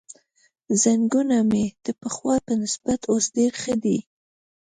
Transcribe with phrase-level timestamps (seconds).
[0.81, 3.97] زنګون مې د پخوا په نسبت اوس ډېر ښه دی.